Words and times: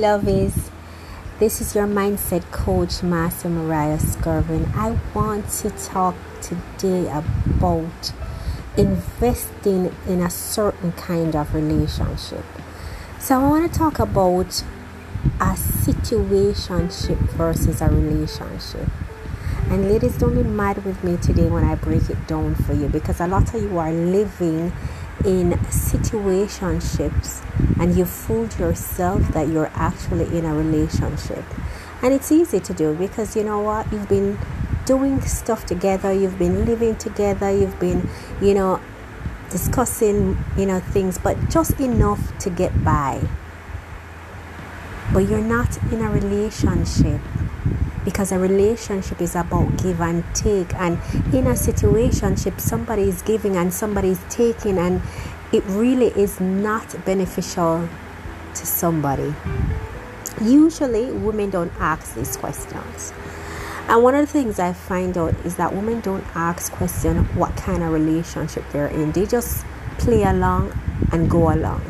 lovies. 0.00 0.70
This 1.40 1.60
is 1.60 1.74
your 1.74 1.86
mindset 1.86 2.50
coach, 2.50 3.02
Master 3.02 3.50
Mariah 3.50 3.98
Skervin. 3.98 4.74
I 4.74 4.98
want 5.14 5.46
to 5.60 5.68
talk 5.70 6.14
today 6.40 7.06
about 7.10 8.12
investing 8.78 9.94
in 10.08 10.22
a 10.22 10.30
certain 10.30 10.92
kind 10.92 11.36
of 11.36 11.54
relationship. 11.54 12.44
So, 13.18 13.38
I 13.38 13.46
want 13.46 13.70
to 13.70 13.78
talk 13.78 13.98
about 13.98 14.64
a 15.38 15.52
situationship 15.84 17.18
versus 17.36 17.82
a 17.82 17.88
relationship. 17.90 18.88
And 19.68 19.86
ladies, 19.90 20.16
don't 20.16 20.34
be 20.34 20.42
mad 20.42 20.82
with 20.86 21.04
me 21.04 21.18
today 21.18 21.50
when 21.50 21.64
I 21.64 21.74
break 21.74 22.08
it 22.08 22.26
down 22.26 22.54
for 22.54 22.72
you 22.72 22.88
because 22.88 23.20
a 23.20 23.26
lot 23.26 23.54
of 23.54 23.62
you 23.62 23.78
are 23.78 23.92
living 23.92 24.72
in 25.24 25.52
situationships 25.70 27.42
and 27.78 27.96
you 27.96 28.04
fooled 28.04 28.58
yourself 28.58 29.20
that 29.32 29.48
you're 29.48 29.70
actually 29.74 30.26
in 30.36 30.44
a 30.44 30.54
relationship. 30.54 31.44
And 32.02 32.14
it's 32.14 32.32
easy 32.32 32.60
to 32.60 32.72
do 32.74 32.94
because 32.94 33.36
you 33.36 33.44
know 33.44 33.60
what? 33.60 33.90
You've 33.92 34.08
been 34.08 34.38
doing 34.86 35.20
stuff 35.20 35.66
together, 35.66 36.12
you've 36.12 36.38
been 36.38 36.64
living 36.64 36.96
together, 36.96 37.50
you've 37.50 37.78
been, 37.78 38.08
you 38.40 38.54
know, 38.54 38.80
discussing, 39.50 40.42
you 40.56 40.66
know, 40.66 40.80
things, 40.80 41.18
but 41.18 41.36
just 41.48 41.78
enough 41.80 42.38
to 42.38 42.50
get 42.50 42.84
by. 42.84 43.20
But 45.12 45.28
you're 45.28 45.40
not 45.40 45.76
in 45.92 46.00
a 46.00 46.10
relationship 46.10 47.20
because 48.10 48.32
a 48.32 48.38
relationship 48.40 49.20
is 49.20 49.36
about 49.36 49.76
give 49.76 50.00
and 50.00 50.24
take 50.34 50.74
and 50.74 50.94
in 51.32 51.46
a 51.46 51.54
situationship 51.54 52.60
somebody 52.60 53.02
is 53.02 53.22
giving 53.22 53.56
and 53.56 53.72
somebody 53.72 54.08
is 54.08 54.20
taking 54.28 54.78
and 54.78 55.00
it 55.52 55.62
really 55.68 56.08
is 56.20 56.40
not 56.40 57.04
beneficial 57.04 57.88
to 58.54 58.66
somebody. 58.66 59.32
Usually 60.42 61.12
women 61.12 61.50
don't 61.50 61.72
ask 61.78 62.16
these 62.16 62.36
questions. 62.36 63.12
And 63.86 64.02
one 64.02 64.16
of 64.16 64.26
the 64.26 64.32
things 64.32 64.58
i 64.58 64.72
find 64.72 65.16
out 65.16 65.34
is 65.44 65.54
that 65.56 65.72
women 65.72 66.00
don't 66.00 66.24
ask 66.34 66.72
question 66.72 67.24
what 67.36 67.56
kind 67.56 67.84
of 67.84 67.92
relationship 67.92 68.64
they're 68.72 68.88
in. 68.88 69.12
They 69.12 69.24
just 69.24 69.64
play 69.98 70.24
along 70.24 70.72
and 71.12 71.30
go 71.30 71.52
along. 71.52 71.82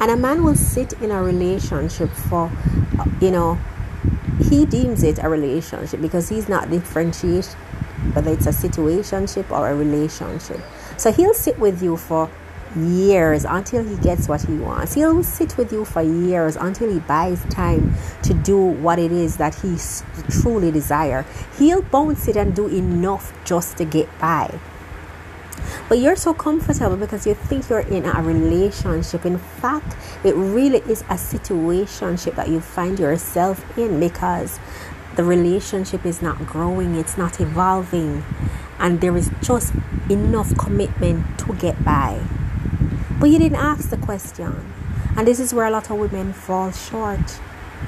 And 0.00 0.10
a 0.10 0.16
man 0.16 0.42
will 0.42 0.54
sit 0.54 0.94
in 1.02 1.10
a 1.10 1.22
relationship 1.22 2.10
for 2.10 2.50
you 3.20 3.30
know 3.30 3.58
he 4.56 4.64
deems 4.64 5.02
it 5.02 5.22
a 5.22 5.28
relationship 5.28 6.00
because 6.00 6.28
he's 6.28 6.48
not 6.48 6.70
differentiate 6.70 7.46
whether 8.14 8.32
it's 8.32 8.46
a 8.46 8.50
situationship 8.50 9.50
or 9.50 9.68
a 9.68 9.74
relationship. 9.74 10.60
So 10.96 11.12
he'll 11.12 11.34
sit 11.34 11.58
with 11.58 11.82
you 11.82 11.96
for 11.96 12.30
years 12.74 13.44
until 13.44 13.84
he 13.84 13.96
gets 13.96 14.28
what 14.28 14.42
he 14.42 14.54
wants. 14.56 14.94
He'll 14.94 15.22
sit 15.22 15.56
with 15.56 15.72
you 15.72 15.84
for 15.84 16.02
years 16.02 16.56
until 16.56 16.90
he 16.90 17.00
buys 17.00 17.44
time 17.46 17.94
to 18.22 18.34
do 18.34 18.58
what 18.58 18.98
it 18.98 19.12
is 19.12 19.36
that 19.36 19.54
he 19.56 19.76
truly 20.30 20.70
desire. 20.70 21.24
He'll 21.58 21.82
bounce 21.82 22.28
it 22.28 22.36
and 22.36 22.54
do 22.54 22.66
enough 22.66 23.32
just 23.44 23.76
to 23.78 23.84
get 23.84 24.08
by. 24.18 24.58
But 25.88 25.98
you're 25.98 26.16
so 26.16 26.34
comfortable 26.34 26.96
because 26.96 27.26
you 27.26 27.34
think 27.34 27.68
you're 27.68 27.78
in 27.80 28.04
a 28.06 28.20
relationship. 28.20 29.24
In 29.24 29.38
fact, 29.38 29.96
it 30.24 30.34
really 30.34 30.78
is 30.90 31.02
a 31.02 31.14
situationship 31.14 32.34
that 32.34 32.48
you 32.48 32.60
find 32.60 32.98
yourself 32.98 33.78
in 33.78 34.00
because 34.00 34.58
the 35.14 35.22
relationship 35.22 36.04
is 36.04 36.20
not 36.20 36.44
growing, 36.44 36.96
it's 36.96 37.16
not 37.16 37.40
evolving, 37.40 38.24
and 38.80 39.00
there 39.00 39.16
is 39.16 39.30
just 39.40 39.74
enough 40.10 40.56
commitment 40.58 41.38
to 41.38 41.54
get 41.54 41.84
by. 41.84 42.20
But 43.20 43.30
you 43.30 43.38
didn't 43.38 43.58
ask 43.58 43.88
the 43.88 43.96
question. 43.96 44.72
And 45.16 45.26
this 45.26 45.40
is 45.40 45.54
where 45.54 45.66
a 45.66 45.70
lot 45.70 45.90
of 45.90 45.98
women 45.98 46.32
fall 46.32 46.72
short. 46.72 47.40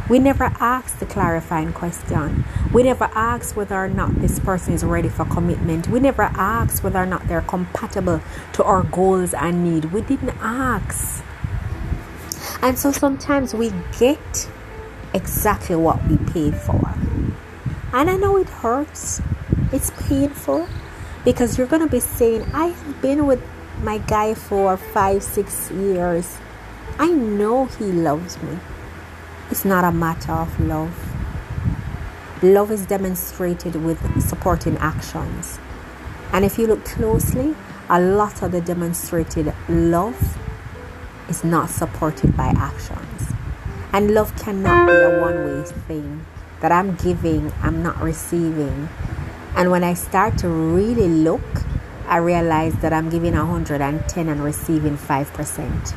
We 0.09 0.19
never 0.19 0.53
ask 0.59 0.99
the 0.99 1.07
clarifying 1.07 1.73
question. 1.73 2.45
We 2.73 2.83
never 2.83 3.11
ask 3.15 3.55
whether 3.57 3.77
or 3.77 3.89
not 3.89 4.21
this 4.21 4.39
person 4.39 4.73
is 4.73 4.83
ready 4.83 5.09
for 5.09 5.25
commitment. 5.27 5.89
We 5.89 6.01
never 6.01 6.23
ask 6.23 6.83
whether 6.83 6.99
or 6.99 7.07
not 7.07 7.29
they're 7.29 7.43
compatible 7.43 8.23
to 8.55 8.65
our 8.65 8.83
goals 8.85 9.35
and 9.35 9.63
need. 9.63 9.93
We 9.93 10.01
didn't 10.01 10.37
ask. 10.41 11.23
And 12.63 12.79
so 12.79 12.91
sometimes 12.91 13.53
we 13.53 13.73
get 13.99 14.49
exactly 15.13 15.77
what 15.77 16.05
we 16.09 16.17
paid 16.17 16.55
for. 16.57 16.95
And 17.93 18.09
I 18.09 18.17
know 18.17 18.37
it 18.39 18.49
hurts. 18.49 19.21
It's 19.73 19.91
painful 20.09 20.69
because 21.25 21.59
you're 21.59 21.67
going 21.67 21.83
to 21.83 21.89
be 21.89 22.01
saying, 22.01 22.43
I 22.55 22.69
have 22.69 23.03
been 23.03 23.27
with 23.27 23.43
my 23.83 23.99
guy 23.99 24.35
for 24.35 24.77
five, 24.77 25.23
six 25.23 25.71
years. 25.71 26.39
I 26.99 27.11
know 27.11 27.67
he 27.67 27.85
loves 27.85 28.43
me. 28.43 28.59
It's 29.51 29.65
not 29.65 29.83
a 29.83 29.91
matter 29.91 30.33
of 30.33 30.61
love. 30.61 30.95
Love 32.43 32.71
is 32.71 32.85
demonstrated 32.85 33.77
with 33.77 33.99
supporting 34.21 34.77
actions. 34.77 35.59
And 36.35 36.45
if 36.45 36.59
you 36.59 36.67
look 36.67 36.85
closely, 36.85 37.57
a 37.89 37.99
lot 37.99 38.43
of 38.43 38.53
the 38.53 38.61
demonstrated 38.61 39.55
love 39.67 40.37
is 41.31 41.45
not 41.45 41.71
supported 41.71 42.37
by 42.37 42.49
actions. 42.59 43.33
And 43.91 44.13
love 44.13 44.37
cannot 44.37 44.87
be 44.87 44.93
a 44.93 45.19
one 45.19 45.37
way 45.47 45.65
thing 45.65 46.27
that 46.61 46.71
I'm 46.71 46.95
giving, 46.97 47.51
I'm 47.63 47.83
not 47.83 47.99
receiving. 48.03 48.91
And 49.57 49.71
when 49.71 49.83
I 49.83 49.95
start 49.95 50.37
to 50.39 50.49
really 50.51 51.09
look, 51.09 51.65
I 52.07 52.19
realize 52.19 52.75
that 52.83 52.93
I'm 52.93 53.09
giving 53.09 53.35
110 53.35 54.29
and 54.29 54.45
receiving 54.45 54.99
5% 54.99 55.95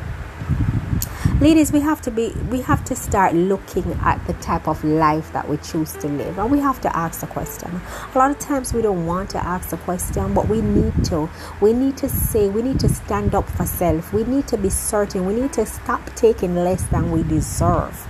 ladies 1.42 1.72
we 1.72 1.80
have 1.80 2.00
to 2.00 2.08
be 2.08 2.28
we 2.50 2.60
have 2.60 2.84
to 2.84 2.94
start 2.94 3.34
looking 3.34 3.84
at 4.04 4.24
the 4.28 4.32
type 4.34 4.68
of 4.68 4.84
life 4.84 5.32
that 5.32 5.48
we 5.48 5.56
choose 5.56 5.92
to 5.94 6.06
live 6.06 6.38
and 6.38 6.52
we 6.52 6.60
have 6.60 6.80
to 6.80 6.96
ask 6.96 7.20
the 7.20 7.26
question. 7.26 7.80
A 8.14 8.18
lot 8.18 8.30
of 8.30 8.38
times 8.38 8.72
we 8.72 8.80
don't 8.80 9.06
want 9.06 9.28
to 9.30 9.44
ask 9.44 9.70
the 9.70 9.76
question 9.78 10.34
but 10.34 10.48
we 10.48 10.60
need 10.60 11.04
to. 11.06 11.28
We 11.60 11.72
need 11.72 11.96
to 11.96 12.08
say 12.08 12.48
we 12.48 12.62
need 12.62 12.78
to 12.78 12.88
stand 12.88 13.34
up 13.34 13.48
for 13.48 13.66
self. 13.66 14.12
We 14.12 14.22
need 14.22 14.46
to 14.48 14.56
be 14.56 14.70
certain. 14.70 15.26
We 15.26 15.34
need 15.34 15.52
to 15.54 15.66
stop 15.66 16.14
taking 16.14 16.54
less 16.54 16.84
than 16.84 17.10
we 17.10 17.24
deserve. 17.24 18.06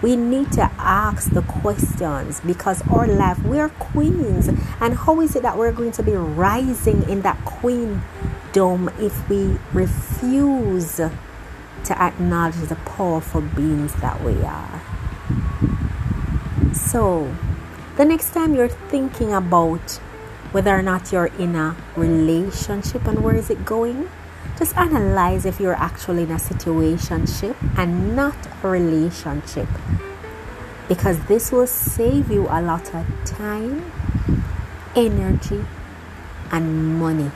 We 0.00 0.16
need 0.16 0.50
to 0.52 0.62
ask 0.78 1.30
the 1.32 1.42
questions 1.42 2.40
because 2.40 2.80
our 2.88 3.06
life 3.06 3.44
we're 3.44 3.68
queens. 3.68 4.48
And 4.80 4.94
how 4.94 5.20
is 5.20 5.36
it 5.36 5.42
that 5.42 5.58
we're 5.58 5.72
going 5.72 5.92
to 5.92 6.02
be 6.02 6.12
rising 6.12 7.02
in 7.10 7.20
that 7.20 7.44
queendom 7.44 8.88
if 8.98 9.28
we 9.28 9.58
refuse 9.74 10.98
to 11.90 12.00
acknowledge 12.00 12.54
the 12.68 12.76
powerful 12.76 13.40
beings 13.40 13.92
that 13.94 14.22
we 14.22 14.40
are. 14.42 14.80
So, 16.72 17.34
the 17.96 18.04
next 18.04 18.30
time 18.30 18.54
you're 18.54 18.68
thinking 18.68 19.32
about 19.32 19.98
whether 20.52 20.70
or 20.70 20.82
not 20.82 21.10
you're 21.10 21.34
in 21.38 21.56
a 21.56 21.74
relationship 21.96 23.08
and 23.08 23.24
where 23.24 23.34
is 23.34 23.50
it 23.50 23.64
going, 23.64 24.08
just 24.56 24.76
analyze 24.76 25.44
if 25.44 25.58
you're 25.58 25.74
actually 25.74 26.22
in 26.22 26.30
a 26.30 26.36
situationship 26.36 27.56
and 27.76 28.14
not 28.14 28.36
a 28.62 28.68
relationship. 28.68 29.68
Because 30.86 31.18
this 31.26 31.50
will 31.50 31.66
save 31.66 32.30
you 32.30 32.46
a 32.48 32.62
lot 32.62 32.94
of 32.94 33.04
time, 33.24 33.90
energy, 34.94 35.64
and 36.52 37.00
money. 37.00 37.32